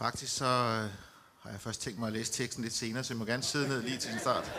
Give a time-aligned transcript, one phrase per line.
[0.00, 0.90] Faktisk så øh,
[1.40, 3.68] har jeg først tænkt mig at læse teksten lidt senere, så jeg må gerne sidde
[3.68, 4.44] ned lige til en start.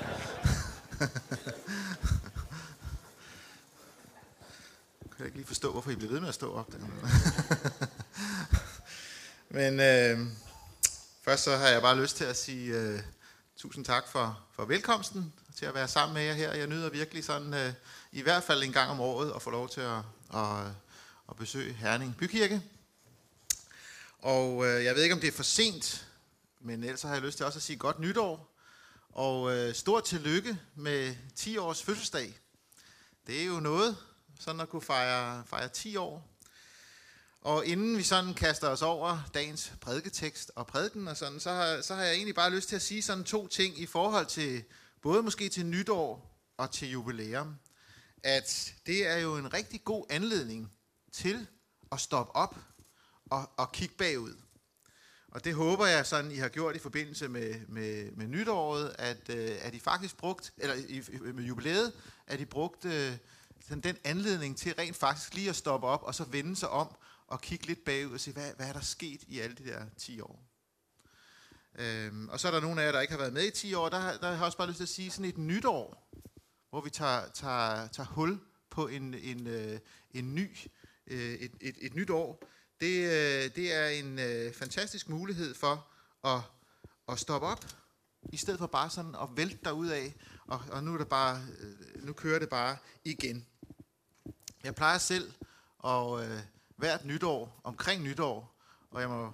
[5.01, 6.77] kan jeg ikke lige forstå, hvorfor I bliver ved med at stå op der.
[9.57, 10.27] Men øh,
[11.21, 13.00] først så har jeg bare lyst til at sige øh,
[13.58, 16.54] tusind tak for, for velkomsten til at være sammen med jer her.
[16.54, 17.73] Jeg nyder virkelig sådan, øh,
[18.12, 19.98] i hvert fald en gang om året, at få lov til at,
[20.34, 20.66] at,
[21.30, 22.62] at besøge Herning Bykirke.
[24.21, 26.07] Og øh, jeg ved ikke, om det er for sent,
[26.59, 28.57] men ellers har jeg lyst til også at sige godt nytår.
[29.09, 32.38] Og øh, stort tillykke med 10 års fødselsdag.
[33.27, 33.98] Det er jo noget,
[34.39, 36.27] sådan at kunne fejre, fejre 10 år.
[37.41, 41.81] Og inden vi sådan kaster os over dagens prædiketekst og prædiken og sådan, så har,
[41.81, 44.63] så har jeg egentlig bare lyst til at sige sådan to ting i forhold til,
[45.01, 47.55] både måske til nytår og til jubilæum.
[48.23, 50.71] At det er jo en rigtig god anledning
[51.12, 51.48] til
[51.91, 52.55] at stoppe op
[53.31, 54.35] og, og kigge bagud.
[55.27, 59.29] Og det håber jeg sådan, I har gjort i forbindelse med, med, med nytåret, at,
[59.29, 61.93] øh, at I faktisk brugt, eller i, med jubilæet,
[62.27, 63.18] at I brugte øh,
[63.68, 66.96] sådan den anledning til rent faktisk lige at stoppe op og så vende sig om
[67.28, 69.85] og kigge lidt bagud og se, hvad, hvad er der sket i alle de der
[69.97, 70.44] 10 år.
[71.75, 73.74] Øhm, og så er der nogle af jer, der ikke har været med i 10
[73.74, 76.09] år, der, der har jeg også bare lyst til at sige sådan et nytår,
[76.69, 79.79] hvor vi tager, tager, tager hul på en, en, øh,
[80.12, 80.57] en ny,
[81.07, 82.44] øh, et, et, et nyt år,
[82.81, 85.88] det, øh, det er en øh, fantastisk mulighed for
[86.24, 86.41] at,
[87.09, 87.66] at stoppe op,
[88.34, 90.16] i stedet for bare sådan at vælte derud af,
[90.47, 93.46] og, og nu, er det bare, øh, nu kører det bare igen.
[94.63, 95.31] Jeg plejer selv
[95.79, 96.40] og øh,
[96.78, 99.34] hvert nytår, omkring nytår, og jeg må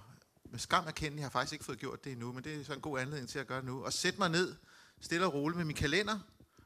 [0.50, 2.64] med skam erkende, at jeg har faktisk ikke fået gjort det endnu, men det er
[2.64, 4.56] så en god anledning til at gøre det nu, og sætte mig ned,
[5.00, 6.18] stille og roligt med min kalender,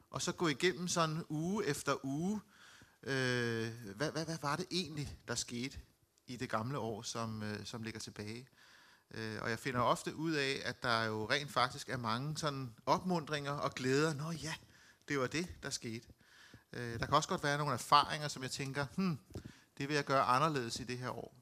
[0.09, 2.41] og så gå igennem sådan uge efter uge,
[3.03, 5.77] øh, hvad, hvad, hvad var det egentlig, der skete
[6.27, 8.47] i det gamle år, som, øh, som ligger tilbage.
[9.11, 12.75] Øh, og jeg finder ofte ud af, at der jo rent faktisk er mange sådan
[12.85, 14.13] opmundringer og glæder.
[14.13, 14.53] Nå ja,
[15.07, 16.07] det var det, der skete.
[16.73, 19.19] Øh, der kan også godt være nogle erfaringer, som jeg tænker, hmm,
[19.77, 21.35] det vil jeg gøre anderledes i det her år.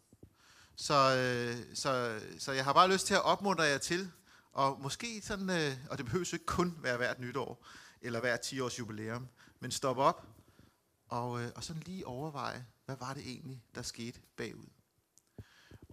[0.75, 4.11] Så, øh, så, så jeg har bare lyst til at opmuntre jer til,
[4.51, 7.65] og måske sådan, øh, og det behøver jo ikke kun være hvert nytår,
[8.01, 9.27] eller hvert 10 års jubilæum,
[9.59, 10.27] men stop op,
[11.07, 14.69] og, øh, og sådan lige overveje, hvad var det egentlig, der skete bagud.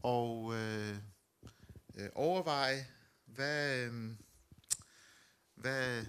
[0.03, 0.97] Og øh,
[1.95, 2.87] øh, overveje,
[3.25, 4.11] hvad, øh,
[5.55, 6.07] hvad,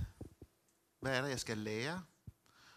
[1.00, 2.03] hvad er der, jeg skal lære?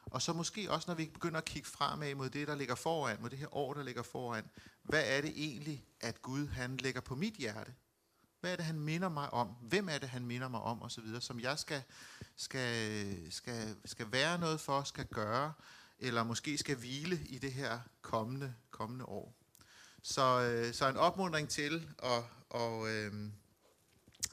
[0.04, 3.20] Og så måske også, når vi begynder at kigge fremad mod det, der ligger foran,
[3.20, 4.50] mod det her år, der ligger foran,
[4.82, 7.74] hvad er det egentlig, at Gud han lægger på mit hjerte?
[8.40, 9.48] Hvad er det, han minder mig om?
[9.48, 10.82] Hvem er det, han minder mig om?
[10.82, 11.82] Og så videre, som jeg skal,
[12.36, 15.52] skal, skal, skal være noget for, skal gøre,
[16.02, 19.34] eller måske skal hvile i det her kommende, kommende år.
[20.02, 23.12] Så, øh, så en opmuntring til at, og, øh,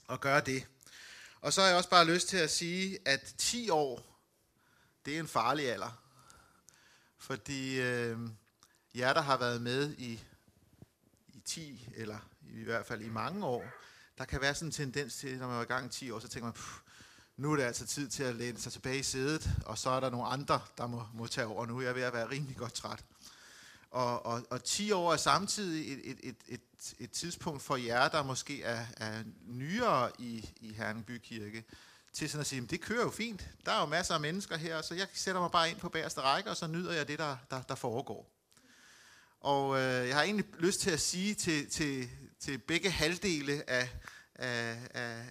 [0.10, 0.68] at gøre det.
[1.42, 4.22] Og så har jeg også bare lyst til at sige, at 10 år,
[5.06, 6.04] det er en farlig alder.
[7.18, 8.20] Fordi øh,
[8.96, 10.24] jer, der har været med i,
[11.28, 13.66] i 10, eller i hvert fald i mange år,
[14.18, 16.20] der kan være sådan en tendens til, når man er i gang i 10 år,
[16.20, 16.80] så tænker man, pff,
[17.40, 20.00] nu er det altså tid til at læne sig tilbage i sædet, og så er
[20.00, 21.66] der nogle andre, der må, må tage over.
[21.66, 23.04] Nu Jeg er ved at være rimelig godt træt.
[23.92, 26.62] Og, og, og 10 år er samtidig et, et, et, et,
[27.00, 31.64] et tidspunkt for jer, der måske er, er nyere i, i Herning Bykirke,
[32.14, 33.50] til sådan at sige, det kører jo fint.
[33.66, 36.22] Der er jo masser af mennesker her, så jeg sætter mig bare ind på bagerste
[36.22, 38.30] række, og så nyder jeg det, der, der, der foregår.
[39.42, 43.90] Og øh, jeg har egentlig lyst til at sige til, til, til begge halvdele af,
[44.36, 44.78] af,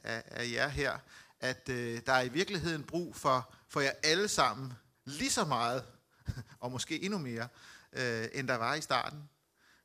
[0.04, 0.98] af, af jer her,
[1.40, 4.72] at øh, der er i virkeligheden brug for, for jer alle sammen
[5.04, 5.84] lige så meget,
[6.60, 7.48] og måske endnu mere,
[7.92, 9.28] øh, end der var i starten.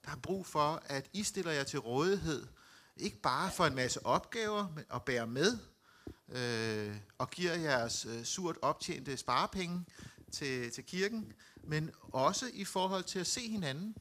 [0.06, 2.48] Der er brug for, at I stiller jer til rådighed,
[2.98, 5.58] ikke bare for en masse opgaver at bære med,
[6.30, 9.86] øh, og giver jeres øh, surt optjente sparepenge
[10.32, 13.96] til, til kirken, men også i forhold til at se hinanden,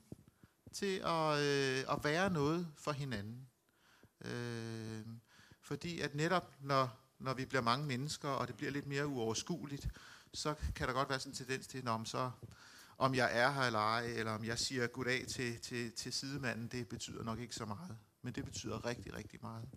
[0.73, 3.49] til at, øh, at være noget for hinanden.
[4.25, 5.07] Øh,
[5.63, 9.89] fordi at netop når når vi bliver mange mennesker, og det bliver lidt mere uoverskueligt,
[10.35, 12.31] så kan der godt være sådan en tendens til, om så
[12.99, 16.69] om jeg er her eller ej, eller om jeg siger goddag til, til, til sidemanden,
[16.69, 17.97] det betyder nok ikke så meget.
[18.23, 19.69] Men det betyder rigtig, rigtig meget.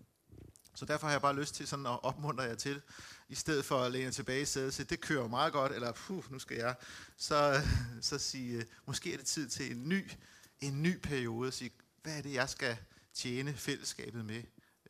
[0.76, 2.82] Så derfor har jeg bare lyst til sådan at opmuntre jer til,
[3.30, 6.32] i stedet for at læne tilbage i sædet, så det kører meget godt, eller puh,
[6.32, 6.76] nu skal jeg,
[7.18, 7.62] så,
[8.02, 10.12] så sige, øh, måske er det tid til en ny,
[10.60, 11.72] en ny periode, sige,
[12.04, 12.78] hvad er det, jeg skal
[13.14, 14.44] tjene fællesskabet med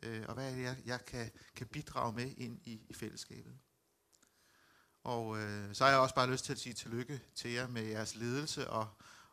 [0.06, 3.58] øh, og hvad er det, jeg, jeg kan, kan bidrage med ind i, i fællesskabet.
[5.04, 7.82] Og øh, så har jeg også bare lyst til at sige tillykke til jer med
[7.82, 8.88] jeres ledelse og,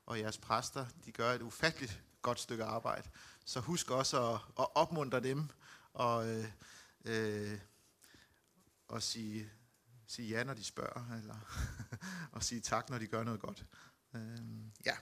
[0.06, 0.86] og jeres præster.
[1.06, 3.10] De gør et ufatteligt godt stykke arbejde.
[3.46, 5.50] Så husk også at, at opmuntre dem
[5.94, 6.46] og, øh,
[7.06, 7.60] øh,
[8.88, 9.50] og sige,
[10.08, 11.36] sige ja, når de spørger, eller
[12.36, 13.66] og sige tak, når de gør noget godt.
[14.16, 14.40] Øh,
[14.86, 14.96] ja.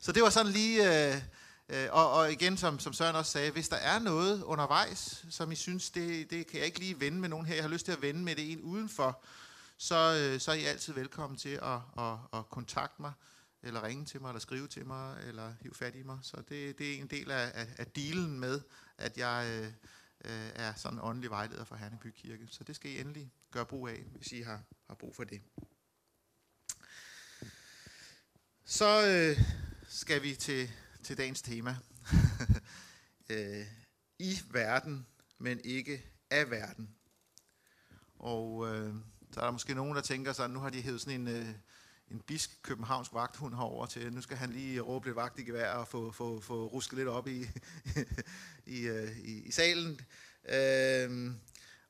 [0.00, 1.14] Så det var sådan lige...
[1.14, 1.22] Øh,
[1.68, 5.52] Øh, og, og igen, som, som Søren også sagde, hvis der er noget undervejs, som
[5.52, 7.84] I synes, det, det kan jeg ikke lige vende med nogen her, jeg har lyst
[7.84, 9.24] til at vende med det en udenfor,
[9.76, 13.12] så, øh, så er I altid velkommen til at, at, at kontakte mig,
[13.62, 16.18] eller ringe til mig, eller skrive til mig, eller hive fat i mig.
[16.22, 18.60] Så det, det er en del af, af, af dealen med,
[18.98, 19.72] at jeg
[20.24, 22.48] øh, er sådan en åndelig vejleder for Herneby Kirke.
[22.50, 25.42] Så det skal I endelig gøre brug af, hvis I har, har brug for det.
[28.64, 29.44] Så øh,
[29.88, 30.70] skal vi til
[31.08, 31.76] til dagens tema.
[33.30, 33.66] øh,
[34.18, 35.06] I verden,
[35.38, 36.88] men ikke af verden.
[38.18, 38.94] Og øh,
[39.32, 41.28] så er der måske nogen, der tænker sig, at nu har de hævet sådan en,
[41.28, 41.46] øh,
[42.10, 45.72] en bisk københavnsk vagthund herover til, nu skal han lige råbe lidt vagt i gevær
[45.72, 47.46] og få, få, få rusket lidt op i,
[48.76, 50.00] i, øh, i, i salen.
[50.48, 51.34] Øh,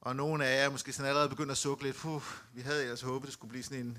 [0.00, 1.96] og nogle af jer måske sådan allerede begyndt at sukke lidt.
[1.96, 2.22] Puh,
[2.54, 3.98] vi havde ellers håbet, det skulle blive sådan en,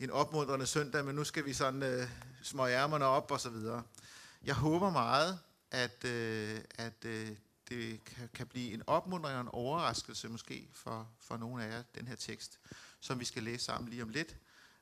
[0.00, 2.08] en opmuntrende søndag, men nu skal vi sådan øh,
[2.42, 3.82] små ærmerne op og så videre.
[4.44, 5.38] Jeg håber meget,
[5.70, 7.36] at, øh, at øh,
[7.68, 11.82] det kan, kan blive en opmuntring og en overraskelse måske for, for nogle af jer,
[11.94, 12.58] den her tekst,
[13.00, 14.36] som vi skal læse sammen lige om lidt.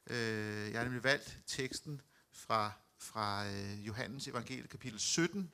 [0.07, 2.01] Øh, jeg har nemlig valgt teksten
[2.33, 5.53] fra, fra øh, Johannes evangelie kapitel 17,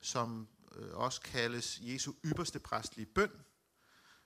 [0.00, 3.30] som øh, også kaldes Jesu ypperste præstlige bøn,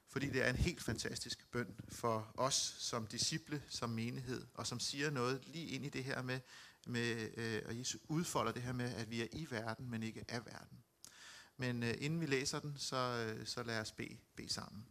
[0.09, 4.81] fordi det er en helt fantastisk bøn for os som disciple, som menighed, og som
[4.81, 6.41] siger noget lige ind i det her med,
[6.89, 10.25] med, øh, og Jesus udfolder det her med, at vi er i verden, men ikke
[10.29, 10.79] af verden.
[11.57, 14.87] Men øh, inden vi læser den, så, øh, så lad os bede, bede sammen.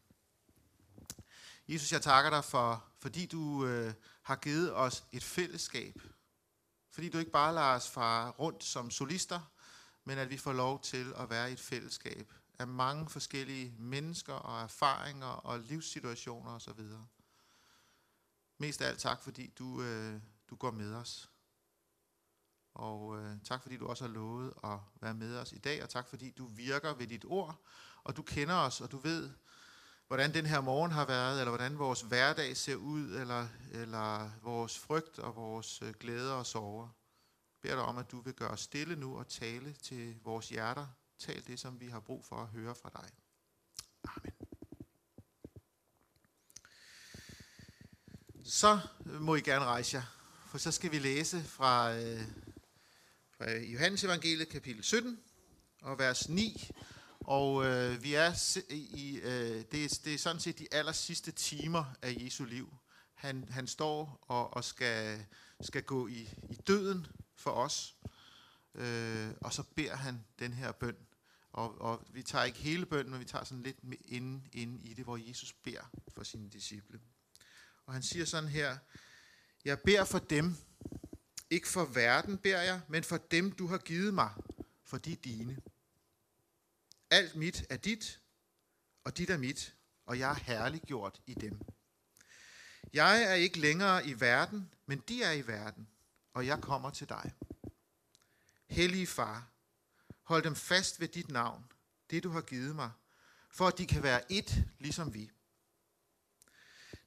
[1.68, 6.02] Jesus, jeg takker dig for, fordi du øh, har givet os et fællesskab.
[6.92, 9.52] Fordi du ikke bare lader os fare rundt som solister,
[10.04, 14.34] men at vi får lov til at være i et fællesskab af mange forskellige mennesker
[14.34, 16.82] og erfaringer og livssituationer osv.
[18.58, 21.30] Mest af alt tak, fordi du, øh, du går med os.
[22.78, 25.90] Og øh, tak fordi du også har lovet at være med os i dag, og
[25.90, 27.62] tak fordi du virker ved dit ord,
[28.04, 29.30] og du kender os, og du ved,
[30.08, 34.80] hvordan den her morgen har været, eller hvordan vores hverdag ser ud, eller, eller vores
[34.80, 36.88] frygt og vores øh, glæder og sorger.
[36.88, 40.50] Jeg beder dig om, at du vil gøre os stille nu og tale til vores
[40.50, 40.88] hjerter.
[41.20, 43.10] Tal det, som vi har brug for at høre fra dig.
[44.04, 44.34] Amen.
[48.46, 50.04] Så øh, må I gerne rejse jer,
[50.46, 52.22] for så skal vi læse fra øh,
[53.38, 55.20] fra Johannes evangeliet kapitel 17
[55.82, 56.70] og vers 9.
[57.20, 61.32] Og øh, vi er i, øh, det, er, det er sådan set de aller sidste
[61.32, 62.74] timer af Jesu liv.
[63.14, 65.26] Han, han står og, og skal,
[65.62, 67.96] skal gå i, i døden for os,
[68.76, 70.98] øh, og så beder han den her bøn.
[71.52, 74.94] Og, og vi tager ikke hele bønnen, men vi tager sådan lidt inde, ind i
[74.94, 77.00] det, hvor Jesus beder for sine disciple.
[77.86, 78.78] Og han siger sådan her,
[79.66, 80.56] jeg beder for dem,
[81.50, 84.34] ikke for verden beder jeg, men for dem, du har givet mig,
[84.84, 85.58] for de er dine.
[87.10, 88.22] Alt mit er dit,
[89.04, 91.62] og dit er mit, og jeg er herliggjort i dem.
[92.94, 95.88] Jeg er ikke længere i verden, men de er i verden,
[96.34, 97.34] og jeg kommer til dig.
[98.68, 99.48] Hellige far,
[100.24, 101.64] hold dem fast ved dit navn,
[102.10, 102.92] det du har givet mig,
[103.50, 105.32] for at de kan være ét, ligesom vi.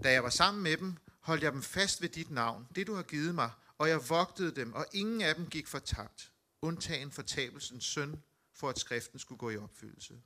[0.02, 2.94] Da jeg var sammen med dem, holdt jeg dem fast ved dit navn, det du
[2.94, 6.32] har givet mig, og jeg vogtede dem, og ingen af dem gik fortabt,
[6.62, 8.22] undtagen fortabelsens søn,
[8.52, 10.22] for at skriften skulle gå i opfyldelse.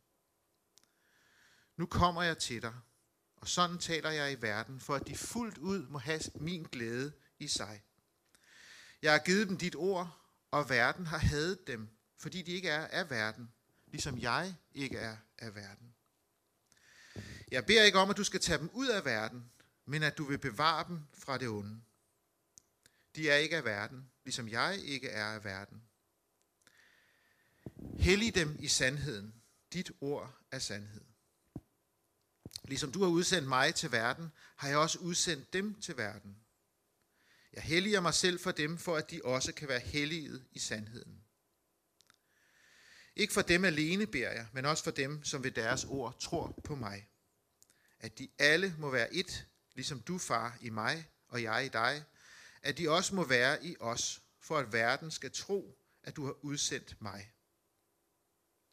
[1.77, 2.75] Nu kommer jeg til dig,
[3.37, 7.13] og sådan taler jeg i verden, for at de fuldt ud må have min glæde
[7.39, 7.83] i sig.
[9.03, 10.19] Jeg har givet dem dit ord,
[10.51, 13.53] og verden har hadet dem, fordi de ikke er af verden,
[13.87, 15.95] ligesom jeg ikke er af verden.
[17.51, 19.51] Jeg beder ikke om, at du skal tage dem ud af verden,
[19.85, 21.81] men at du vil bevare dem fra det onde.
[23.17, 25.83] De er ikke af verden, ligesom jeg ikke er af verden.
[27.99, 29.43] Hellig dem i sandheden.
[29.73, 31.05] Dit ord er sandhed.
[32.65, 36.37] Ligesom du har udsendt mig til verden, har jeg også udsendt dem til verden.
[37.53, 41.25] Jeg helliger mig selv for dem, for at de også kan være helliget i sandheden.
[43.17, 46.61] Ikke for dem alene beder jeg, men også for dem, som ved deres ord tror
[46.65, 47.09] på mig.
[47.99, 52.05] At de alle må være et, ligesom du, far, i mig og jeg i dig,
[52.65, 56.45] at de også må være i os, for at verden skal tro, at du har
[56.45, 57.33] udsendt mig.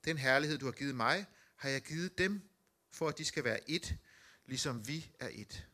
[0.06, 2.50] Den herlighed, du har givet mig, har jeg givet dem,
[2.92, 3.98] for at de skal være et,
[4.46, 5.68] ligesom vi er et.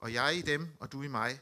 [0.00, 1.40] Og jeg i dem, og du i mig,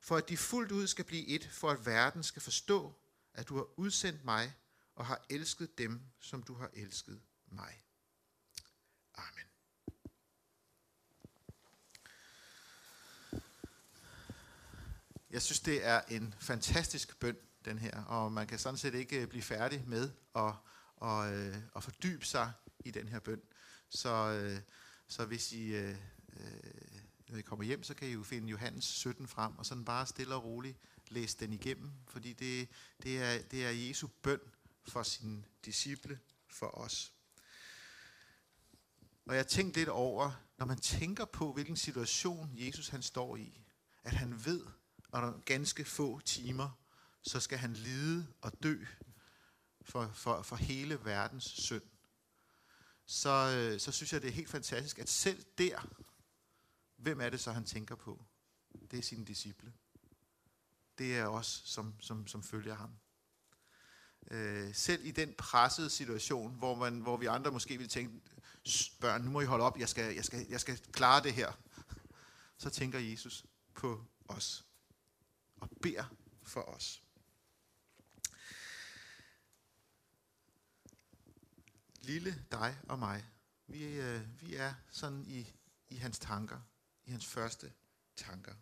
[0.00, 2.94] for at de fuldt ud skal blive et, for at verden skal forstå,
[3.34, 4.54] at du har udsendt mig,
[4.94, 7.84] og har elsket dem, som du har elsket mig.
[9.14, 9.53] Amen.
[15.34, 19.20] Jeg synes, det er en fantastisk bøn, den her, og man kan sådan set ikke
[19.20, 20.52] øh, blive færdig med at,
[21.02, 22.52] at, øh, at fordybe sig
[22.84, 23.40] i den her bøn.
[23.88, 24.60] Så, øh,
[25.08, 25.96] så hvis I, øh,
[26.36, 29.84] øh når I kommer hjem, så kan I jo finde Johannes 17 frem, og sådan
[29.84, 32.68] bare stille og roligt læse den igennem, fordi det,
[33.02, 34.40] det, er, det er Jesu bøn
[34.88, 37.12] for sine disciple, for os.
[39.26, 43.60] Og jeg tænkte lidt over, når man tænker på, hvilken situation Jesus han står i,
[44.02, 44.66] at han ved,
[45.14, 46.70] og der ganske få timer,
[47.22, 48.84] så skal han lide og dø
[49.82, 51.82] for, for, for hele verdens synd.
[53.06, 55.88] Så, øh, så synes jeg, det er helt fantastisk, at selv der,
[56.96, 58.24] hvem er det så, han tænker på?
[58.90, 59.72] Det er sine disciple.
[60.98, 62.90] Det er os, som, som, som følger ham.
[64.30, 68.20] Øh, selv i den pressede situation, hvor, man, hvor vi andre måske ville tænke,
[69.00, 71.52] børn, nu må I holde op, jeg skal, jeg, skal, jeg skal klare det her.
[72.58, 73.44] Så tænker Jesus
[73.74, 74.64] på os
[75.64, 76.04] og beder
[76.42, 77.02] for os.
[82.00, 83.24] Lille dig og mig,
[83.66, 85.52] vi, øh, vi er sådan i,
[85.88, 86.60] i hans tanker,
[87.04, 87.72] i hans første
[88.16, 88.54] tanker.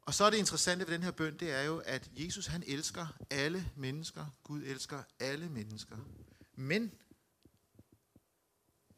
[0.00, 2.62] Og så er det interessante ved den her bøn, det er jo, at Jesus han
[2.66, 4.26] elsker alle mennesker.
[4.42, 5.96] Gud elsker alle mennesker.
[6.54, 6.92] Men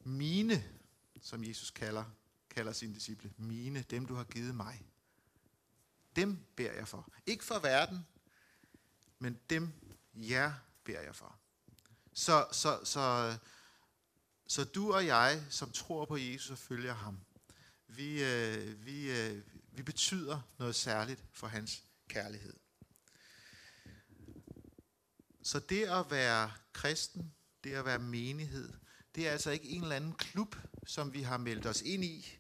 [0.01, 0.65] mine,
[1.21, 2.05] som Jesus kalder,
[2.51, 4.87] kalder sine disciple, mine, dem du har givet mig,
[6.17, 7.13] dem beder jeg for.
[7.27, 8.07] Ikke for verden,
[9.19, 9.73] men dem,
[10.15, 10.53] jer
[10.85, 11.39] beder jeg for.
[12.13, 13.37] Så, så, så,
[14.47, 17.21] så du og jeg, som tror på Jesus og følger ham,
[17.87, 19.43] vi, øh, vi, øh,
[19.73, 22.55] vi betyder noget særligt for hans kærlighed.
[25.43, 28.73] Så det at være kristen, det at være menighed,
[29.15, 32.40] det er altså ikke en eller anden klub, som vi har meldt os ind i.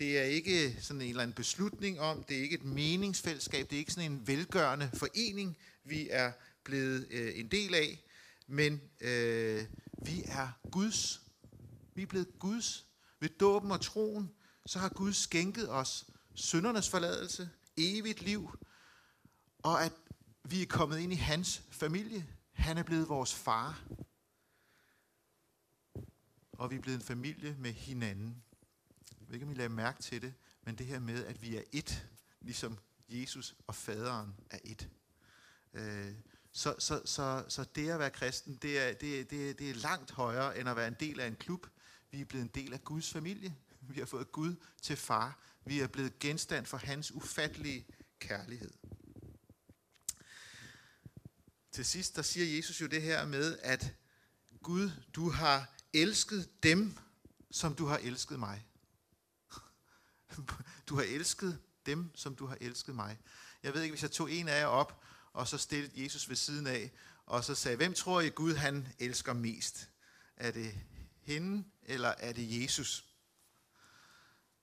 [0.00, 3.76] Det er ikke sådan en eller anden beslutning om, det er ikke et meningsfællesskab, det
[3.76, 6.32] er ikke sådan en velgørende forening, vi er
[6.64, 8.04] blevet øh, en del af,
[8.46, 9.64] men øh,
[10.04, 11.20] vi er Guds.
[11.94, 12.86] Vi er blevet Guds.
[13.20, 14.30] Ved dåben og troen,
[14.66, 18.58] så har Gud skænket os syndernes forladelse, evigt liv,
[19.58, 19.92] og at
[20.44, 22.26] vi er kommet ind i hans familie.
[22.52, 23.82] Han er blevet vores far.
[26.52, 28.42] Og vi er blevet en familie med hinanden.
[29.30, 31.62] Ved ikke, om I lagde mærke til det, men det her med, at vi er
[31.72, 32.06] et,
[32.40, 34.88] ligesom Jesus og faderen er et.
[35.74, 36.12] Øh,
[36.52, 40.10] så, så, så, så det at være kristen, det er, det, det, det er langt
[40.10, 41.66] højere end at være en del af en klub.
[42.10, 43.56] Vi er blevet en del af Guds familie.
[43.80, 45.38] Vi har fået Gud til far.
[45.64, 47.86] Vi er blevet genstand for hans ufattelige
[48.18, 48.70] kærlighed.
[51.72, 53.94] Til sidst, der siger Jesus jo det her med, at
[54.62, 56.96] Gud, du har elsket dem,
[57.50, 58.66] som du har elsket mig.
[60.88, 63.18] Du har elsket dem, som du har elsket mig.
[63.62, 66.36] Jeg ved ikke, hvis jeg tog en af jer op, og så stillede Jesus ved
[66.36, 66.92] siden af,
[67.26, 69.88] og så sagde, hvem tror I Gud, han elsker mest?
[70.36, 70.74] Er det
[71.20, 73.04] hende, eller er det Jesus?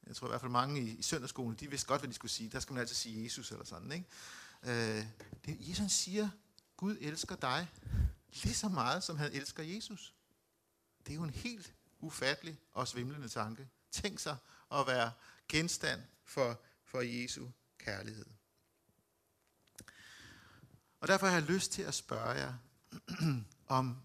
[0.08, 2.32] Jeg tror i hvert fald mange i, i søndagsskolen, de vidste godt, hvad de skulle
[2.32, 2.50] sige.
[2.50, 3.92] Der skal man altid sige Jesus eller sådan.
[3.92, 4.06] Ikke?
[4.64, 5.06] Øh,
[5.46, 6.30] det, Jesus siger,
[6.78, 7.68] Gud elsker dig
[8.44, 10.14] lige så meget, som han elsker Jesus.
[11.06, 13.70] Det er jo en helt ufattelig og svimlende tanke.
[13.92, 14.38] Tænk sig
[14.72, 15.12] at være
[15.50, 18.26] genstand for, for Jesu kærlighed.
[21.00, 22.54] Og derfor har jeg lyst til at spørge jer,
[23.80, 23.98] om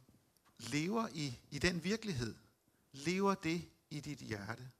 [0.59, 2.35] lever I i den virkelighed?
[2.93, 4.71] Lever det i dit hjerte?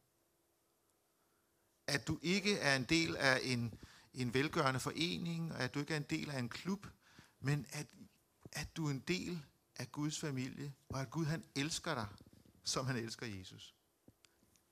[1.87, 3.75] At du ikke er en del af en,
[4.15, 6.87] en velgørende forening, og at du ikke er en del af en klub,
[7.41, 7.87] men at,
[8.53, 9.45] at du er en del
[9.77, 12.09] af Guds familie, og at Gud han elsker dig,
[12.65, 13.75] som han elsker Jesus.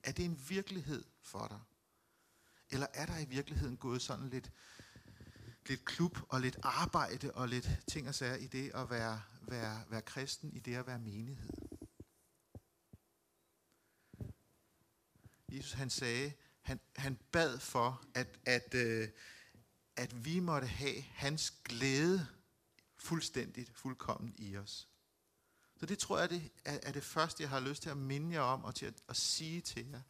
[0.03, 1.61] Er det en virkelighed for dig?
[2.71, 4.53] Eller er der i virkeligheden gået sådan lidt,
[5.67, 9.85] lidt klub og lidt arbejde og lidt ting og sager i det at være, være,
[9.91, 11.51] være kristen, i det at være menighed?
[15.53, 19.09] Jesus han sagde, han, han bad for, at, at, øh,
[19.97, 22.27] at vi måtte have hans glæde
[22.99, 24.89] fuldstændigt, fuldkommen i os.
[25.77, 28.35] Så det tror jeg det er, er det første, jeg har lyst til at minde
[28.35, 30.01] jer om og til at, at sige til jer.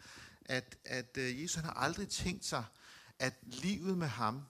[0.46, 2.64] At, at øh, Jesus han har aldrig tænkt sig,
[3.18, 4.42] at livet med ham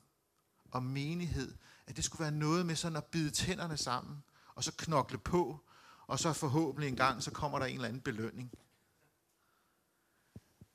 [0.71, 1.55] og menighed,
[1.87, 4.23] at det skulle være noget med sådan at bide tænderne sammen,
[4.55, 5.61] og så knokle på,
[6.07, 8.53] og så forhåbentlig en gang, så kommer der en eller anden belønning.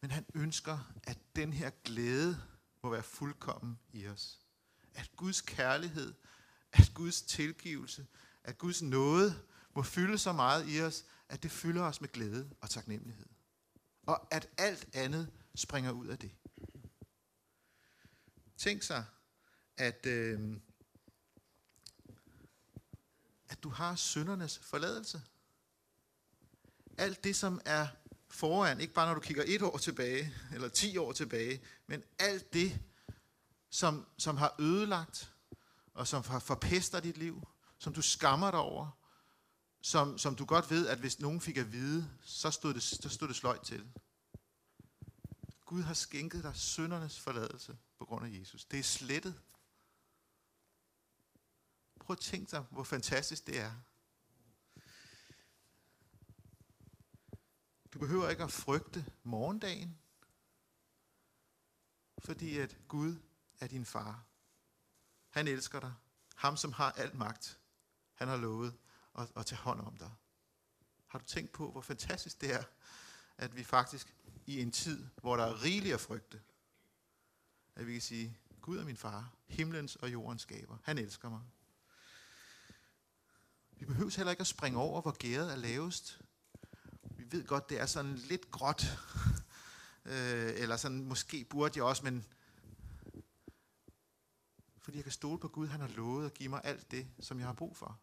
[0.02, 2.42] Men han ønsker, at den her glæde
[2.84, 4.40] må være fuldkommen i os.
[4.94, 6.14] At Guds kærlighed
[6.76, 8.08] at Guds tilgivelse,
[8.44, 9.42] at Guds nåde
[9.76, 13.26] må fylde så meget i os, at det fylder os med glæde og taknemmelighed.
[14.06, 16.32] Og at alt andet springer ud af det.
[18.58, 19.06] Tænk sig,
[19.78, 20.58] at, øh,
[23.50, 25.22] at du har søndernes forladelse.
[26.98, 27.88] Alt det, som er
[28.30, 32.54] foran, ikke bare når du kigger et år tilbage, eller ti år tilbage, men alt
[32.54, 32.82] det,
[33.70, 35.34] som, som har ødelagt,
[35.94, 37.48] og som har forpester dit liv,
[37.78, 39.05] som du skammer dig over,
[39.86, 43.10] som, som du godt ved, at hvis nogen fik at vide, så stod det, så
[43.10, 43.92] stod det sløjt til.
[45.66, 48.66] Gud har skænket dig søndernes forladelse på grund af Jesus.
[48.66, 49.42] Det er slettet.
[52.00, 53.72] Prøv at tænke dig, hvor fantastisk det er.
[57.94, 59.98] Du behøver ikke at frygte morgendagen,
[62.18, 63.18] fordi at Gud
[63.60, 64.24] er din far.
[65.30, 65.94] Han elsker dig.
[66.36, 67.60] Ham, som har al magt.
[68.14, 68.78] Han har lovet
[69.18, 70.12] at, at tage hånd om dig.
[71.08, 72.64] Har du tænkt på, hvor fantastisk det er,
[73.38, 76.42] at vi faktisk i en tid, hvor der er rigeligt at frygte,
[77.76, 80.78] at vi kan sige, Gud er min far, himlens og jordens skaber.
[80.84, 81.42] Han elsker mig.
[83.72, 86.22] Vi behøver heller ikke at springe over, hvor gæret er lavest.
[87.04, 88.86] Vi ved godt, det er sådan lidt gråt.
[90.06, 92.26] øh, eller sådan, måske burde jeg også, men
[94.86, 97.40] fordi jeg kan stole på Gud, han har lovet at give mig alt det, som
[97.40, 98.00] jeg har brug for.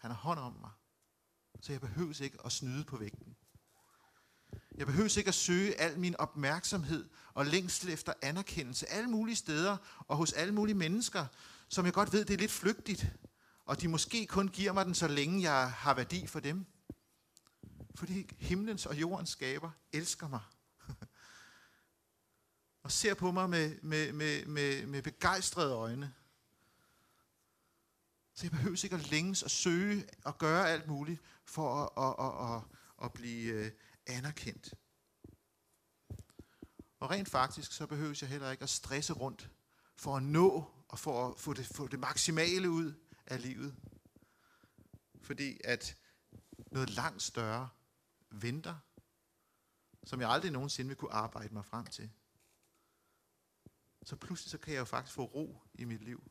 [0.00, 0.70] Han har hånd om mig.
[1.60, 3.36] Så jeg behøver ikke at snyde på vægten.
[4.76, 9.76] Jeg behøver ikke at søge al min opmærksomhed og længsel efter anerkendelse alle mulige steder
[10.08, 11.26] og hos alle mulige mennesker,
[11.68, 13.06] som jeg godt ved, det er lidt flygtigt.
[13.64, 16.66] Og de måske kun giver mig den, så længe jeg har værdi for dem.
[17.94, 20.40] Fordi himlens og jordens skaber elsker mig.
[22.84, 26.14] og ser på mig med, med, med, med, med begejstrede øjne.
[28.44, 32.26] Så jeg behøver ikke at længes og søge og gøre alt muligt for at, at,
[32.26, 32.62] at, at,
[33.04, 33.70] at blive øh,
[34.06, 34.74] anerkendt.
[37.00, 39.50] Og rent faktisk, så behøver jeg heller ikke at stresse rundt
[39.96, 42.94] for at nå og for at få det, få det maksimale ud
[43.26, 43.76] af livet.
[45.22, 45.96] Fordi at
[46.70, 47.68] noget langt større
[48.30, 48.76] venter,
[50.04, 52.10] som jeg aldrig nogensinde vil kunne arbejde mig frem til.
[54.02, 56.30] Så pludselig så kan jeg jo faktisk få ro i mit liv.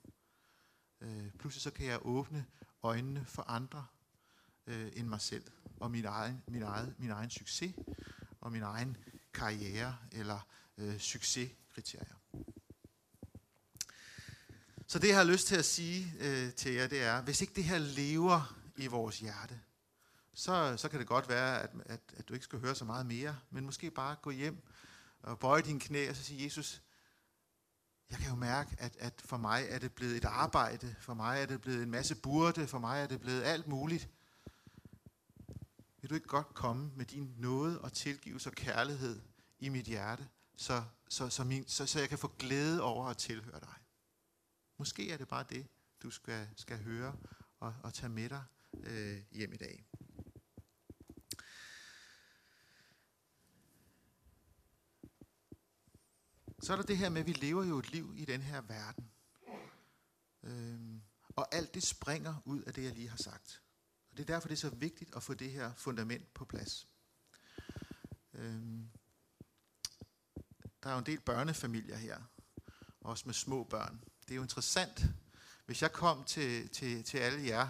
[1.04, 2.46] Øh, pludselig så kan jeg åbne
[2.84, 3.86] øjnene for andre
[4.68, 5.44] øh, end mig selv,
[5.80, 7.76] og min egen, min, egen, min egen succes,
[8.42, 8.98] og min egen
[9.34, 12.16] karriere, eller øh, succeskriterier.
[14.88, 17.54] Så det, jeg har lyst til at sige øh, til jer, det er, hvis ikke
[17.56, 19.60] det her lever i vores hjerte,
[20.34, 23.06] så, så kan det godt være, at, at, at du ikke skal høre så meget
[23.06, 24.68] mere, men måske bare gå hjem
[25.22, 26.82] og bøje dine knæ og så sige, Jesus,
[28.14, 31.42] jeg kan jo mærke, at, at for mig er det blevet et arbejde, for mig
[31.42, 34.10] er det blevet en masse burde, for mig er det blevet alt muligt.
[36.02, 39.22] Vil du ikke godt komme med din nåde og tilgivelse og kærlighed
[39.60, 43.18] i mit hjerte, så, så, så, min, så, så jeg kan få glæde over at
[43.18, 43.76] tilhøre dig?
[44.78, 45.68] Måske er det bare det,
[46.04, 47.16] du skal, skal høre
[47.60, 49.86] og, og tage med dig øh, hjem i dag.
[56.64, 58.62] Så er der det her med, at vi lever jo et liv i den her
[58.62, 59.12] verden.
[60.44, 61.02] Øhm,
[61.36, 63.62] og alt det springer ud af det, jeg lige har sagt.
[64.12, 66.88] Og det er derfor, det er så vigtigt at få det her fundament på plads.
[68.34, 68.90] Øhm,
[70.84, 72.22] der er jo en del børnefamilier her,
[73.02, 74.02] også med små børn.
[74.22, 75.06] Det er jo interessant,
[75.66, 77.70] hvis jeg kom til, til, til alle jer,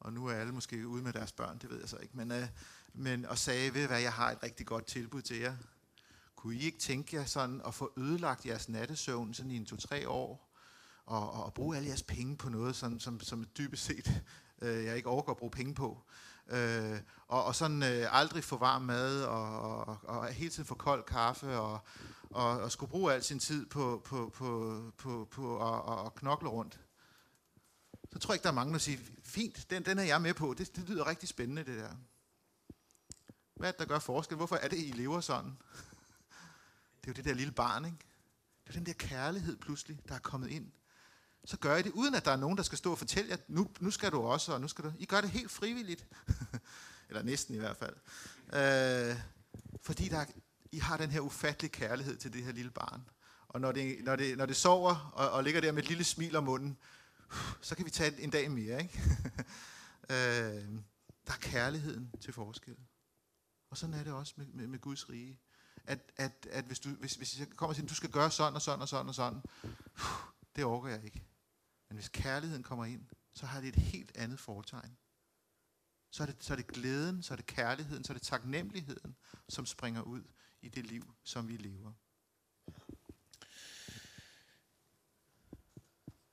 [0.00, 2.32] og nu er alle måske ude med deres børn, det ved jeg så ikke, men,
[2.32, 2.48] øh,
[2.92, 5.56] men og sagde, ved hvad, jeg har et rigtig godt tilbud til jer.
[6.38, 10.08] Kunne I ikke tænke jer sådan at få ødelagt jeres nattesøvn sådan i en to-tre
[10.08, 10.54] år,
[11.04, 14.22] og, og, og bruge alle jeres penge på noget, sådan, som, som dybest set
[14.62, 16.02] øh, jeg ikke overgår at bruge penge på.
[16.48, 20.74] Øh, og, og sådan øh, aldrig få varm mad, og, og, og hele tiden få
[20.74, 21.80] kold kaffe, og,
[22.30, 26.48] og, og skulle bruge al sin tid på, på, på, på, på at, at knokle
[26.48, 26.80] rundt.
[28.12, 30.34] Så tror jeg ikke, der er mange, der siger, fint, den, den er jeg med
[30.34, 30.54] på.
[30.58, 31.90] Det, det lyder rigtig spændende, det der.
[33.54, 34.36] Hvad er det, der gør forskel?
[34.36, 35.58] Hvorfor er det, I lever sådan?
[37.08, 37.98] Det er jo det der lille barn, ikke?
[38.64, 40.72] Det er den der kærlighed pludselig, der er kommet ind.
[41.44, 43.36] Så gør I det, uden at der er nogen, der skal stå og fortælle jer,
[43.48, 44.92] nu, nu skal du også, og nu skal du...
[44.98, 46.06] I gør det helt frivilligt.
[47.08, 47.96] Eller næsten i hvert fald.
[48.52, 49.20] Øh,
[49.82, 50.24] fordi der,
[50.72, 53.08] I har den her ufattelige kærlighed til det her lille barn.
[53.48, 56.04] Og når det, når det, når det sover og, og ligger der med et lille
[56.04, 56.78] smil om munden,
[57.60, 58.82] så kan vi tage en dag mere.
[58.82, 59.00] Ikke?
[60.12, 60.68] øh,
[61.26, 62.76] der er kærligheden til forskel.
[63.70, 65.38] Og sådan er det også med, med, med Guds rige
[65.88, 68.54] at, at, at hvis, du, hvis, hvis jeg kommer og siger, du skal gøre sådan
[68.54, 69.42] og sådan og sådan og sådan,
[70.56, 71.24] det overgår jeg ikke.
[71.88, 74.96] Men hvis kærligheden kommer ind, så har det et helt andet fortegn.
[76.10, 79.16] Så er, det, så er det glæden, så er det kærligheden, så er det taknemmeligheden,
[79.48, 80.22] som springer ud
[80.62, 81.92] i det liv, som vi lever.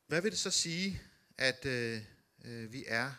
[0.08, 1.02] Hvad vil det så sige,
[1.38, 2.02] at øh,
[2.46, 3.12] øh, vi er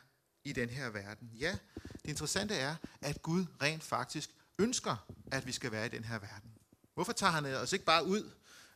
[0.44, 1.30] i den her verden?
[1.34, 1.58] Ja,
[1.92, 6.18] det interessante er, at Gud rent faktisk ønsker, at vi skal være i den her
[6.18, 6.50] verden.
[6.94, 8.30] Hvorfor tager han øh, os ikke bare ud?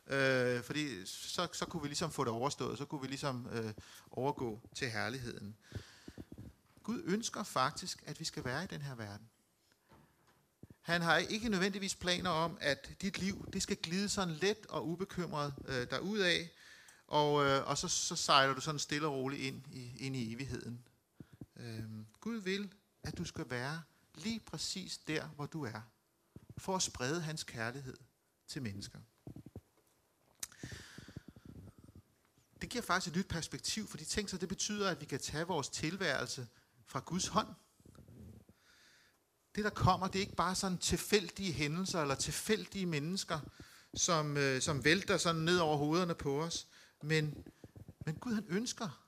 [0.07, 3.73] Øh, fordi så, så kunne vi ligesom få det overstået, så kunne vi ligesom øh,
[4.11, 5.55] overgå til herligheden.
[6.83, 9.29] Gud ønsker faktisk, at vi skal være i den her verden.
[10.81, 14.87] Han har ikke nødvendigvis planer om, at dit liv det skal glide sådan let og
[14.87, 16.47] ubekymret øh, derudad,
[17.07, 20.33] og, øh, og så, så sejler du sådan stille og roligt ind i, ind i
[20.33, 20.87] evigheden.
[21.55, 21.83] Øh,
[22.19, 23.81] Gud vil, at du skal være
[24.15, 25.81] lige præcis der, hvor du er,
[26.57, 27.97] for at sprede hans kærlighed
[28.47, 28.99] til mennesker.
[32.61, 35.47] Det giver faktisk et nyt perspektiv, fordi tænk så, det betyder, at vi kan tage
[35.47, 36.47] vores tilværelse
[36.85, 37.47] fra Guds hånd.
[39.55, 43.39] Det, der kommer, det er ikke bare sådan tilfældige hændelser eller tilfældige mennesker,
[43.93, 46.67] som, øh, som vælter sådan ned over hovederne på os.
[47.01, 47.43] Men,
[48.05, 49.05] men Gud han ønsker,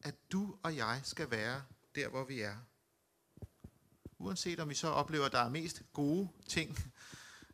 [0.00, 1.62] at du og jeg skal være
[1.94, 2.56] der, hvor vi er.
[4.24, 6.78] Uanset om vi så oplever, at der er mest gode ting,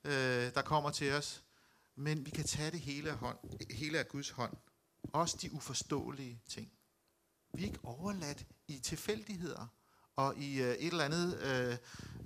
[0.04, 1.42] øh, der kommer til os.
[1.96, 3.38] Men vi kan tage det hele af, hånd,
[3.70, 4.56] hele af Guds hånd.
[5.12, 6.72] Også de uforståelige ting.
[7.54, 9.66] Vi er ikke overladt i tilfældigheder
[10.16, 11.76] og i øh, et eller andet øh,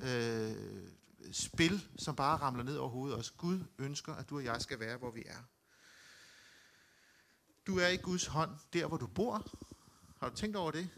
[0.00, 0.88] øh,
[1.32, 3.30] spil, som bare ramler ned over hovedet os.
[3.30, 5.42] Gud ønsker, at du og jeg skal være, hvor vi er.
[7.66, 9.46] Du er i Guds hånd, der hvor du bor.
[10.20, 10.88] Har du tænkt over det?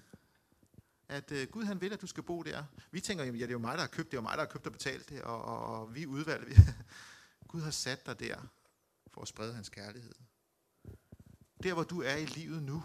[1.09, 2.65] At øh, Gud han vil, at du skal bo der.
[2.91, 4.51] Vi tænker, ja, det er jo mig, der har købt det, og mig, der har
[4.51, 6.57] købt og betalt det, og, og, og vi udvalgte.
[7.49, 8.49] Gud har sat dig der
[9.07, 10.15] for at sprede hans kærlighed.
[11.63, 12.85] Der hvor du er i livet nu.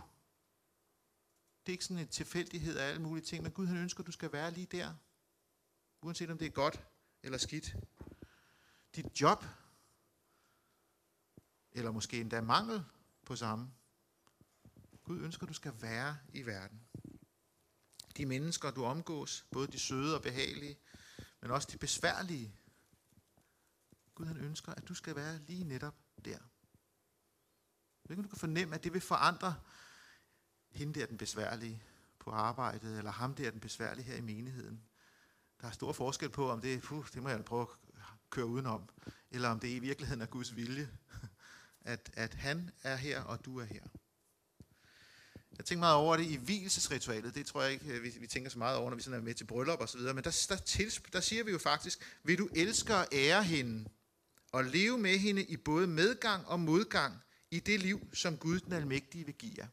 [1.65, 4.07] Det er ikke sådan en tilfældighed af alle mulige ting, men Gud han ønsker, at
[4.07, 4.93] du skal være lige der.
[6.01, 6.83] Uanset om det er godt
[7.23, 7.75] eller skidt.
[8.95, 9.45] Dit job,
[11.71, 12.83] eller måske endda mangel
[13.25, 13.71] på samme.
[15.03, 16.81] Gud ønsker, at du skal være i verden.
[18.21, 20.77] De mennesker, du omgås, både de søde og behagelige,
[21.41, 22.55] men også de besværlige.
[24.15, 26.37] Gud han ønsker, at du skal være lige netop der.
[28.09, 29.55] Jeg du kan fornemme, at det vil forandre
[30.71, 31.83] hende der den besværlige
[32.19, 34.83] på arbejdet, eller ham der den besværlige her i menigheden.
[35.61, 37.67] Der er stor forskel på, om det, puh, det må jeg prøve at
[38.29, 38.89] køre udenom,
[39.31, 40.89] eller om det i virkeligheden er Guds vilje,
[41.81, 43.83] at, at han er her, og du er her.
[45.61, 47.35] Jeg tænker meget over det i hvilesesritualet.
[47.35, 49.23] Det tror jeg ikke, øh, vi, vi tænker så meget over, når vi sådan er
[49.23, 50.13] med til bryllup og så videre.
[50.13, 53.89] Men der, der, tils, der siger vi jo faktisk, vil du elske og ære hende,
[54.51, 58.73] og leve med hende i både medgang og modgang i det liv, som Gud den
[58.73, 59.67] Almægtige vil give jer.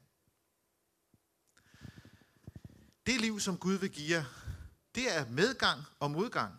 [3.07, 4.25] Det liv, som Gud vil give jer,
[4.95, 6.55] det er medgang og modgang.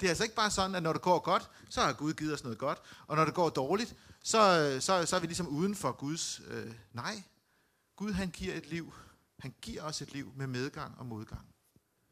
[0.00, 2.34] Det er altså ikke bare sådan, at når det går godt, så har Gud givet
[2.34, 5.48] os noget godt, og når det går dårligt, så, øh, så, så er vi ligesom
[5.48, 6.40] uden for Guds...
[6.46, 7.22] Øh, nej,
[8.00, 8.94] Gud han giver et liv.
[9.38, 11.54] Han giver os et liv med medgang og modgang.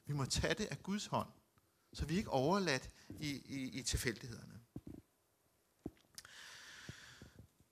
[0.06, 1.28] Vi må tage det af Guds hånd,
[1.92, 4.60] så vi er ikke overladt i, i, i tilfældighederne.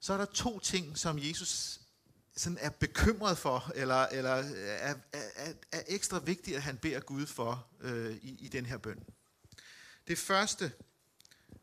[0.00, 1.80] Så er der to ting, som Jesus
[2.36, 7.26] sådan er bekymret for, eller, eller er, er, er ekstra vigtigt, at han beder Gud
[7.26, 9.04] for øh, i, i den her bøn.
[10.08, 10.72] Det første,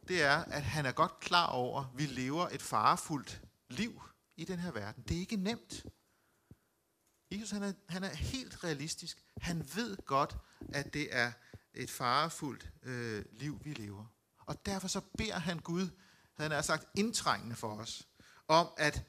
[0.08, 4.02] det er, at han er godt klar over, at vi lever et farefuldt liv
[4.36, 5.04] i den her verden.
[5.08, 5.86] Det er ikke nemt.
[7.34, 9.24] Jesus han er, han er helt realistisk.
[9.41, 10.38] Han ved godt,
[10.74, 11.32] at det er
[11.74, 14.06] et farefuldt øh, liv, vi lever.
[14.46, 15.89] Og derfor så beder han Gud,
[16.34, 18.08] han er sagt indtrængende for os,
[18.48, 19.04] om at,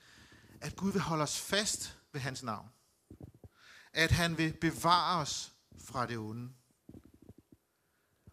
[0.61, 2.69] at Gud vil holde os fast ved hans navn.
[3.93, 6.53] At han vil bevare os fra det onde.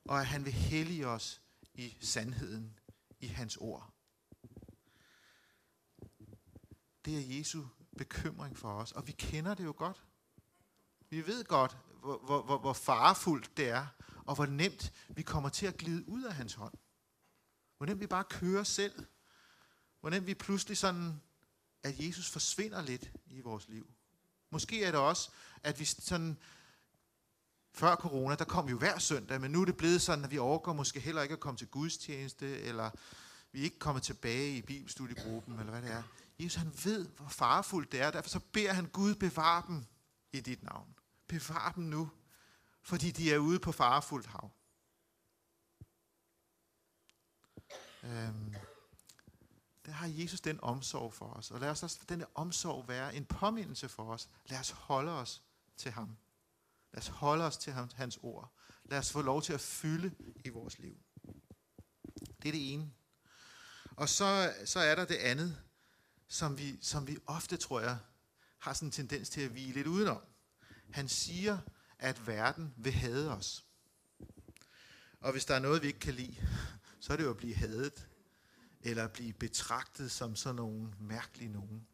[0.06, 1.42] Og at han vil hellige os
[1.74, 2.80] i sandheden
[3.20, 3.94] i hans ord.
[7.06, 7.66] Det er Jesu
[7.98, 10.04] bekymring for os, og vi kender det jo godt.
[11.10, 13.88] Vi ved godt, hvor, hvor, hvor, hvor farefuldt det er,
[14.26, 16.74] og hvor nemt vi kommer til at glide ud af hans hånd.
[17.78, 19.06] Hvor nemt vi bare kører selv.
[20.00, 21.22] Hvor nemt vi pludselig sådan,
[21.84, 23.94] at Jesus forsvinder lidt i vores liv.
[24.50, 25.32] Måske er det også,
[25.64, 26.38] at vi sådan,
[27.74, 30.32] før corona, der kom vi jo hver søndag, men nu er det blevet sådan, at
[30.32, 32.90] vi overgår måske heller ikke at komme til gudstjeneste, eller
[33.52, 36.04] vi er ikke kommet tilbage i bibelstudiegruppen, eller hvad det er.
[36.44, 39.86] Jesus han ved, hvor farefuldt det er, derfor så beder han Gud bevare dem
[40.34, 40.96] i dit navn.
[41.28, 42.12] Bevar dem nu,
[42.82, 44.52] fordi de er ude på farefuldt hav.
[48.04, 48.56] Øhm,
[49.86, 51.52] der har Jesus den omsorg for os.
[51.52, 54.30] Og lad os også denne omsorg være en påmindelse for os.
[54.46, 55.42] Lad os holde os
[55.78, 56.18] til ham.
[56.92, 58.54] Lad os holde os til hans ord.
[58.84, 60.98] Lad os få lov til at fylde i vores liv.
[62.14, 62.92] Det er det ene.
[63.96, 65.62] Og så, så er der det andet,
[66.32, 67.98] som vi, som vi ofte, tror jeg,
[68.60, 70.22] har sådan en tendens til at vige lidt udenom.
[70.92, 71.58] Han siger,
[72.00, 73.66] at verden vil hade os.
[75.20, 76.36] Og hvis der er noget, vi ikke kan lide,
[77.00, 78.10] så er det jo at blive hadet,
[78.82, 81.88] eller at blive betragtet som sådan nogle mærkelige nogen.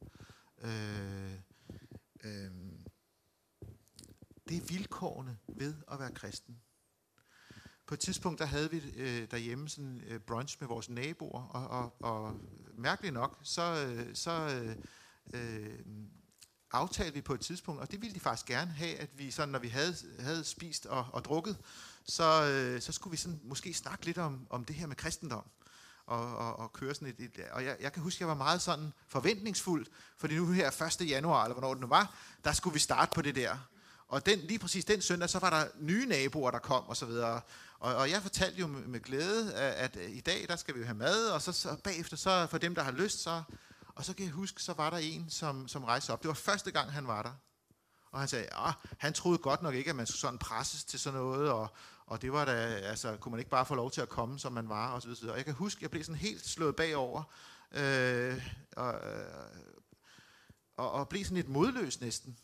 [0.61, 1.33] Øh,
[2.23, 2.51] øh,
[4.49, 6.61] det er vilkårene ved at være kristen.
[7.87, 11.67] På et tidspunkt, der havde vi øh, derhjemme sådan øh, brunch med vores naboer, og,
[11.67, 12.39] og, og
[12.77, 14.75] mærkeligt nok, så, øh, så øh,
[15.33, 15.79] øh,
[16.71, 19.49] aftalte vi på et tidspunkt, og det ville de faktisk gerne have, at vi sådan,
[19.49, 21.57] når vi havde, havde spist og, og drukket,
[22.05, 25.43] så, øh, så skulle vi sådan måske snakke lidt om, om det her med kristendom.
[26.05, 28.33] Og, og, og køre sådan et, et og jeg, jeg kan huske, at jeg var
[28.33, 29.85] meget sådan forventningsfuld,
[30.17, 31.09] fordi nu her 1.
[31.09, 33.57] januar, eller hvornår det nu var, der skulle vi starte på det der.
[34.07, 37.05] Og den, lige præcis den søndag, så var der nye naboer, der kom og så
[37.05, 37.41] videre.
[37.79, 40.75] Og, og jeg fortalte jo med, med glæde, at, at øh, i dag, der skal
[40.75, 43.43] vi jo have mad, og så, så bagefter, så for dem, der har lyst, så...
[43.95, 46.23] Og så kan jeg huske, så var der en, som, som rejste op.
[46.23, 47.31] Det var første gang, han var der.
[48.11, 50.99] Og han sagde, at han troede godt nok ikke, at man skulle sådan presses til
[50.99, 51.67] sådan noget, og,
[52.05, 54.53] og det var da, altså, kunne man ikke bare få lov til at komme, som
[54.53, 55.31] man var, og så videre.
[55.31, 57.23] Og jeg kan huske, jeg blev sådan helt slået bagover,
[57.71, 58.41] øh,
[58.75, 59.25] og, øh,
[60.77, 62.37] og, og blev sådan lidt modløs næsten.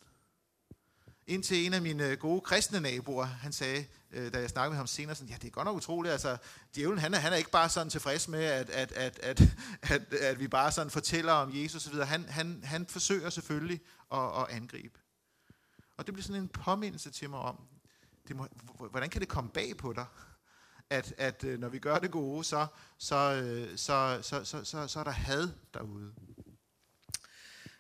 [1.28, 4.78] Indtil en af mine øh, gode kristne naboer, han sagde, øh, da jeg snakkede med
[4.78, 6.38] ham senere, sådan, ja, det er godt nok utroligt, altså,
[6.76, 9.42] djævlen, han er, han er ikke bare sådan tilfreds med, at, at, at, at,
[9.92, 12.00] at, at vi bare sådan fortæller om Jesus osv.
[12.00, 13.82] Han, han, han forsøger selvfølgelig
[14.12, 15.00] at, at angribe.
[15.98, 17.60] Og det bliver sådan en påmindelse til mig om,
[18.28, 18.48] det må,
[18.90, 20.06] hvordan kan det komme bag på dig,
[20.90, 24.88] at, at øh, når vi gør det gode, så, så, øh, så, så, så, så,
[24.88, 26.14] så er der had derude.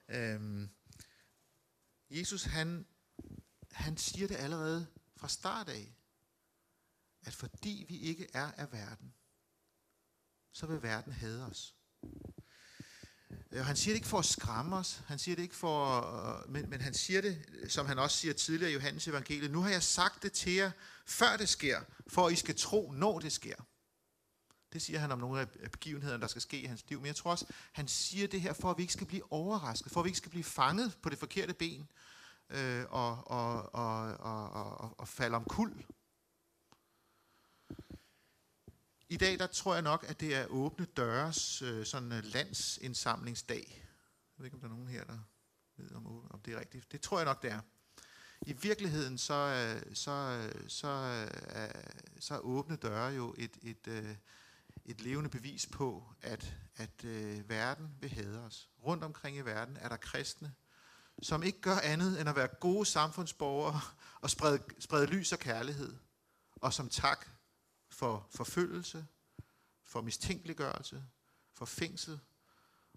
[0.10, 0.70] Øhm,
[2.10, 2.86] Jesus, han,
[3.74, 5.96] han siger det allerede fra start af,
[7.26, 9.14] at fordi vi ikke er af verden,
[10.52, 11.76] så vil verden hade os.
[13.52, 16.02] Og han siger det ikke for at skræmme os, han siger det ikke for,
[16.46, 19.62] øh, men, men han siger det, som han også siger tidligere i Johannes evangeliet, nu
[19.62, 20.72] har jeg sagt det til jer,
[21.06, 23.56] før det sker, for at I skal tro, når det sker.
[24.74, 27.00] Det siger han om nogle af begivenhederne, der skal ske i hans liv.
[27.00, 29.92] Men jeg tror også, han siger det her, for at vi ikke skal blive overrasket,
[29.92, 31.92] for at vi ikke skal blive fanget på det forkerte ben,
[32.54, 35.86] øh, og, og, og, og, og, og falde om kul
[39.14, 43.66] I dag der tror jeg nok, at det er åbne døres øh, sådan øh, landsindsamlingsdag.
[43.70, 45.20] Jeg ved ikke, om der er nogen her, der
[45.78, 46.92] ved, om, om det er rigtigt.
[46.92, 47.60] Det tror jeg nok, det er.
[48.48, 51.26] I virkeligheden så, øh, så, øh, så,
[52.20, 54.18] så er åbne døre jo et, et,
[54.86, 57.04] et levende bevis på, at, at
[57.50, 58.70] verden vil hade os.
[58.86, 60.54] Rundt omkring i verden er der kristne,
[61.22, 63.82] som ikke gør andet end at være gode samfundsborgere
[64.22, 65.96] og sprede, sprede lys og kærlighed.
[66.56, 67.28] Og som tak
[67.90, 69.06] for forfølgelse,
[69.84, 71.04] for mistænkeliggørelse,
[71.54, 72.20] for fængsel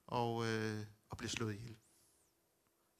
[0.06, 1.76] og, øh, og blive slået ihjel.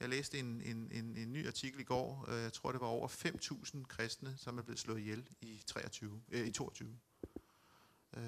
[0.01, 2.25] Jeg læste en, en, en, en ny artikel i går.
[2.29, 6.23] Øh, jeg tror, det var over 5.000 kristne, som er blevet slået ihjel i, 23,
[6.29, 6.99] øh, i 22.
[8.17, 8.23] Øh,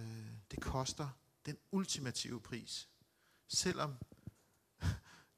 [0.51, 1.09] det koster
[1.47, 2.89] den ultimative pris.
[3.49, 3.95] Selvom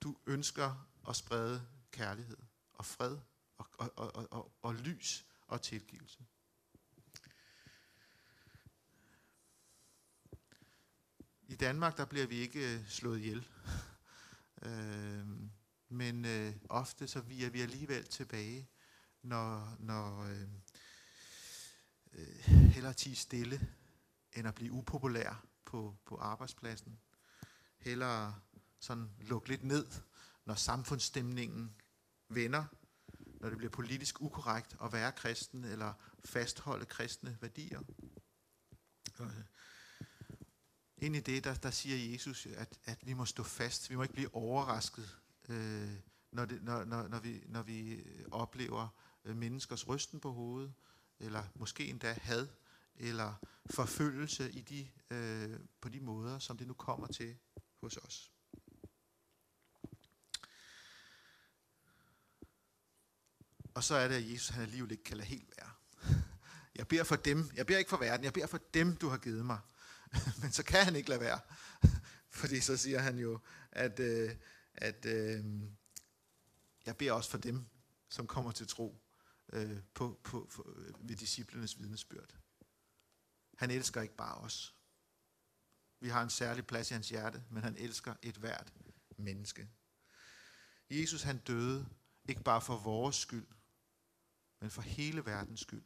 [0.03, 2.37] du ønsker at sprede kærlighed
[2.73, 3.19] og fred
[3.59, 6.27] og, og, og, og, og lys og tilgivelse.
[11.49, 13.49] I Danmark, der bliver vi ikke øh, slået ihjel.
[14.67, 15.27] øh,
[15.89, 18.69] men øh, ofte så vi er vi alligevel tilbage,
[19.23, 20.49] når, når øh,
[22.13, 23.69] øh, hellere tige stille,
[24.33, 27.01] end at blive upopulær på, på arbejdspladsen.
[27.79, 28.41] Hellere
[28.81, 29.87] sådan lukke lidt ned,
[30.45, 31.75] når samfundsstemningen
[32.29, 32.65] vender,
[33.41, 35.93] når det bliver politisk ukorrekt at være kristen eller
[36.25, 37.81] fastholde kristne værdier.
[39.21, 39.45] Øh,
[40.97, 43.91] ind i det, der, der siger Jesus, at, at vi må stå fast.
[43.91, 45.93] Vi må ikke blive overrasket, øh,
[46.33, 48.89] når, det, når, når, når, vi, når vi oplever
[49.25, 50.75] øh, menneskers rysten på hovedet,
[51.19, 52.49] eller måske endda had,
[52.97, 53.35] eller
[53.71, 57.37] forfølgelse i de, øh, på de måder, som det nu kommer til
[57.81, 58.33] hos os.
[63.81, 65.71] Og så er det, at Jesus han alligevel ikke kan lade helt være.
[66.77, 67.51] Jeg beder for dem.
[67.55, 68.25] Jeg beder ikke for verden.
[68.25, 69.59] Jeg beder for dem, du har givet mig.
[70.43, 71.41] Men så kan han ikke lade være.
[72.41, 73.41] Fordi så siger han jo,
[73.73, 74.37] at, øh,
[74.75, 75.45] at øh,
[76.87, 77.67] jeg beder også for dem,
[78.09, 79.03] som kommer til tro
[79.53, 82.37] øh, på, på, på, øh, ved disciplernes vidnesbyrd.
[83.59, 84.75] Han elsker ikke bare os.
[86.01, 88.73] Vi har en særlig plads i hans hjerte, men han elsker et hvert
[89.17, 89.69] menneske.
[90.91, 91.89] Jesus han døde
[92.29, 93.47] ikke bare for vores skyld,
[94.61, 95.85] men for hele verdens skyld.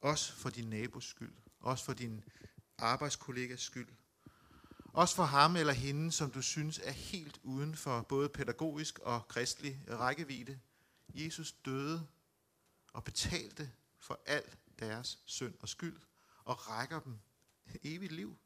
[0.00, 1.34] Også for din nabos skyld.
[1.60, 2.24] Også for din
[2.78, 3.88] arbejdskollegas skyld.
[4.92, 9.28] Også for ham eller hende, som du synes er helt uden for både pædagogisk og
[9.28, 10.60] kristelig rækkevidde.
[11.14, 12.06] Jesus døde
[12.92, 14.44] og betalte for al
[14.78, 16.00] deres synd og skyld
[16.44, 17.18] og rækker dem
[17.82, 18.38] evigt liv.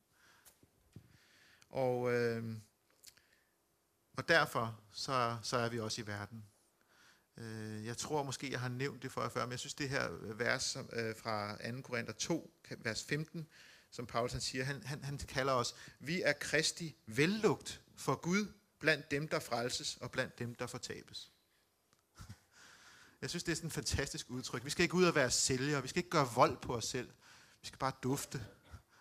[1.69, 2.57] Og, øh,
[4.17, 6.45] og derfor så, så er vi også i verden.
[7.39, 9.89] Øh, jeg tror måske, jeg har nævnt det for jer før, men jeg synes det
[9.89, 11.81] her vers øh, fra 2.
[11.83, 13.47] Korinther 2, vers 15,
[13.91, 18.53] som Paulus han siger, han, han, han kalder os, vi er kristi vellugt for Gud
[18.79, 21.33] blandt dem, der frelses og blandt dem, der fortabes.
[23.21, 24.65] Jeg synes, det er sådan et fantastisk udtryk.
[24.65, 25.83] Vi skal ikke ud og være sælgere.
[25.83, 27.11] Vi skal ikke gøre vold på os selv.
[27.61, 28.47] Vi skal bare dufte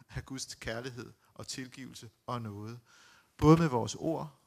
[0.10, 2.80] af Guds kærlighed og tilgivelse og noget.
[3.38, 4.40] Både med vores ord,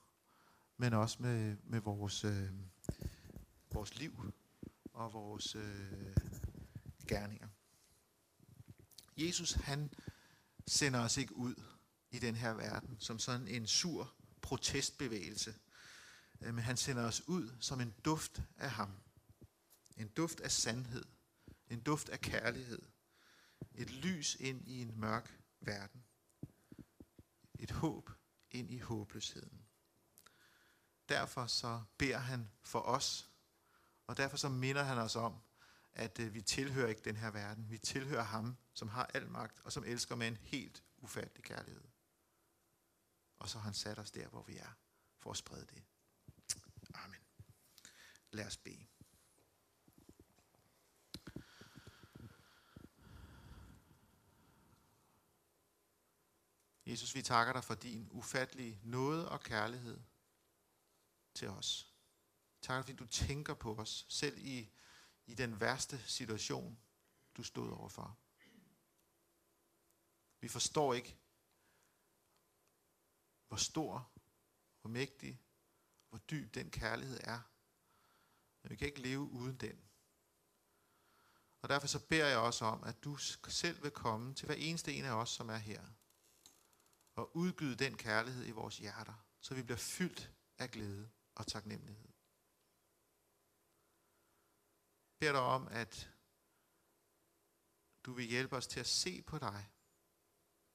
[0.76, 2.50] men også med, med vores, øh,
[3.78, 4.32] vores liv
[4.92, 6.16] og vores øh,
[7.08, 7.48] gerninger.
[9.16, 9.92] Jesus, han
[10.66, 11.54] sender os ikke ud
[12.10, 15.54] i den her verden som sådan en sur protestbevægelse,
[16.40, 18.92] øh, men han sender os ud som en duft af ham.
[19.96, 21.04] En duft af sandhed.
[21.70, 22.82] En duft af kærlighed.
[23.74, 26.04] Et lys ind i en mørk verden.
[27.58, 28.10] Et håb
[28.50, 29.66] ind i håbløsheden.
[31.08, 33.28] Derfor så beder han for os,
[34.08, 35.40] og derfor så minder han os om,
[35.92, 37.70] at øh, vi tilhører ikke den her verden.
[37.70, 41.84] Vi tilhører ham, som har al magt, og som elsker med en helt ufattelig kærlighed.
[43.38, 44.76] Og så har han sat os der, hvor vi er,
[45.18, 45.82] for at sprede det.
[46.94, 47.20] Amen.
[48.30, 48.86] Lad os bede.
[56.86, 60.00] Jesus, vi takker dig for din ufattelige nåde og kærlighed
[61.34, 61.97] til os.
[62.62, 64.70] Tak fordi du tænker på os, selv i,
[65.26, 66.78] i den værste situation,
[67.36, 68.18] du stod overfor.
[70.40, 71.18] Vi forstår ikke,
[73.48, 74.10] hvor stor,
[74.80, 75.42] hvor mægtig,
[76.08, 77.40] hvor dyb den kærlighed er.
[78.62, 79.88] Men vi kan ikke leve uden den.
[81.62, 83.16] Og derfor så beder jeg også om, at du
[83.48, 85.82] selv vil komme til hver eneste en af os, som er her
[87.18, 92.08] og udgyde den kærlighed i vores hjerter, så vi bliver fyldt af glæde og taknemmelighed.
[95.06, 96.10] Jeg beder dig om, at
[98.04, 99.70] du vil hjælpe os til at se på dig,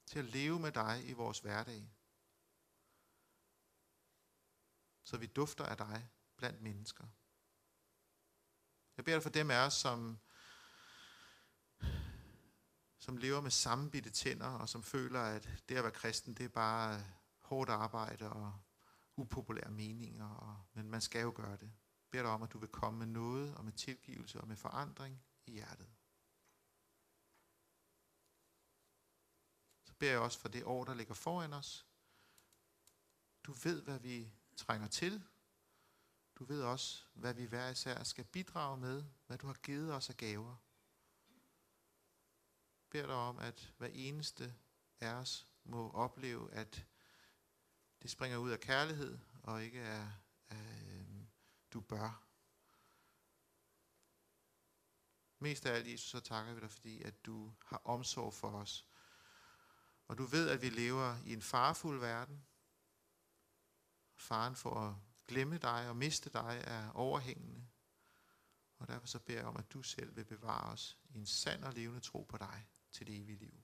[0.06, 1.94] til at leve med dig i vores hverdag,
[5.04, 7.08] så vi dufter af dig blandt mennesker.
[8.98, 10.20] Jeg beder dig for dem af os, som
[13.04, 16.50] som lever med sammenbitte tænder, og som føler, at det at være kristen, det er
[16.50, 17.04] bare
[17.42, 18.60] hårdt arbejde og
[19.16, 21.72] upopulære meninger, og, men man skal jo gøre det.
[22.14, 25.24] Beder dig om, at du vil komme med noget, og med tilgivelse, og med forandring
[25.46, 25.90] i hjertet.
[29.84, 31.88] Så beder jeg også for det år, der ligger foran os.
[33.44, 35.24] Du ved, hvad vi trænger til.
[36.36, 40.10] Du ved også, hvad vi hver især skal bidrage med, hvad du har givet os
[40.10, 40.56] af gaver
[42.90, 44.56] beder dig om, at hver eneste
[45.00, 46.86] af os må opleve, at
[48.02, 50.08] det springer ud af kærlighed, og ikke af,
[50.50, 50.93] af
[51.74, 52.24] du bør.
[55.40, 58.88] Mest af alt, Jesus, så takker vi dig, fordi at du har omsorg for os.
[60.08, 62.46] Og du ved, at vi lever i en farfuld verden.
[64.16, 64.96] Faren for at
[65.28, 67.68] glemme dig og miste dig er overhængende.
[68.78, 71.64] Og derfor så beder jeg om, at du selv vil bevare os i en sand
[71.64, 73.64] og levende tro på dig til det evige liv.